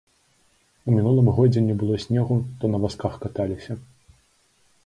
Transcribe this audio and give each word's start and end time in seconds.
У 0.87 0.93
мінулым 0.95 1.27
годзе 1.39 1.59
не 1.67 1.75
было 1.83 1.99
снегу, 2.05 2.35
то 2.63 2.73
на 2.77 2.81
вазках 2.87 3.13
каталіся. 3.27 3.81